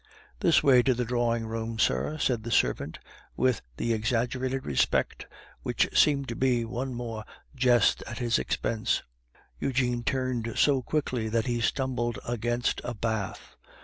[0.39, 2.97] "This way to the drawing room, sir," said the servant,
[3.37, 5.27] with the exaggerated respect
[5.61, 7.23] which seemed to be one more
[7.55, 9.03] jest at his expense.
[9.59, 13.55] Eugene turned so quickly that he stumbled against a bath.